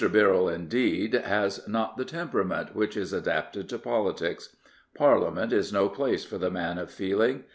[0.11, 4.55] Birrell, indeed, has not the temperament which is adapted to politics.
[4.95, 6.73] Parliament is no place for the Augustin^ Birrell, K.C.
[6.75, 7.43] man of feeling.